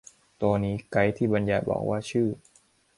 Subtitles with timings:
[0.41, 2.29] ตัวนี้ไกด์ที่บรรยายบอกว่าชื่อ